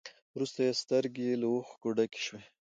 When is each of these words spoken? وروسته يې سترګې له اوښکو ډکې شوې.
وروسته 0.35 0.59
يې 0.67 0.71
سترګې 0.81 1.27
له 1.41 1.47
اوښکو 1.53 1.89
ډکې 1.97 2.21
شوې. 2.27 2.43